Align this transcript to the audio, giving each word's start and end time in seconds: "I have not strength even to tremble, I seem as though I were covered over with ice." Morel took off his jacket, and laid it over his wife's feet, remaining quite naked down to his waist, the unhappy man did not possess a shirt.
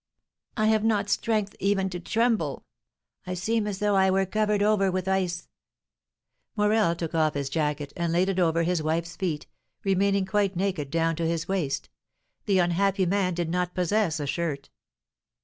"I 0.57 0.65
have 0.65 0.83
not 0.83 1.11
strength 1.11 1.55
even 1.59 1.87
to 1.91 1.99
tremble, 1.99 2.65
I 3.27 3.35
seem 3.35 3.67
as 3.67 3.77
though 3.77 3.93
I 3.95 4.09
were 4.09 4.25
covered 4.25 4.63
over 4.63 4.89
with 4.91 5.07
ice." 5.07 5.47
Morel 6.55 6.95
took 6.95 7.13
off 7.13 7.35
his 7.35 7.51
jacket, 7.51 7.93
and 7.95 8.11
laid 8.11 8.27
it 8.27 8.39
over 8.39 8.63
his 8.63 8.81
wife's 8.81 9.15
feet, 9.15 9.45
remaining 9.83 10.25
quite 10.25 10.55
naked 10.55 10.89
down 10.89 11.15
to 11.17 11.27
his 11.27 11.47
waist, 11.47 11.87
the 12.47 12.57
unhappy 12.57 13.05
man 13.05 13.35
did 13.35 13.51
not 13.51 13.75
possess 13.75 14.19
a 14.19 14.25
shirt. 14.25 14.69